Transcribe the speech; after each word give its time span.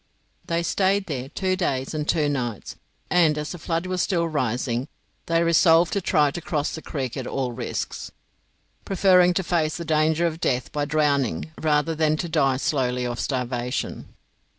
They 0.47 0.63
stayed 0.63 1.05
there 1.05 1.29
two 1.29 1.55
days 1.55 1.93
and 1.93 2.09
two 2.09 2.27
nights, 2.27 2.75
and 3.11 3.37
as 3.37 3.51
the 3.51 3.59
flood 3.59 3.85
was 3.85 4.01
still 4.01 4.27
rising, 4.27 4.87
they 5.27 5.43
resolved 5.43 5.93
to 5.93 6.01
try 6.01 6.31
to 6.31 6.41
cross 6.41 6.73
the 6.73 6.81
creek 6.81 7.15
at 7.15 7.27
all 7.27 7.51
risks, 7.51 8.11
preferring 8.83 9.35
to 9.35 9.43
face 9.43 9.77
the 9.77 9.85
danger 9.85 10.25
of 10.25 10.39
death 10.41 10.71
by 10.71 10.85
drowning 10.85 11.51
rather 11.61 11.93
than 11.93 12.17
to 12.17 12.27
die 12.27 12.57
slowly 12.57 13.05
of 13.05 13.19
starvation. 13.19 14.15